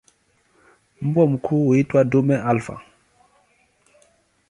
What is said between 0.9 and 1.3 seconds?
Mbwa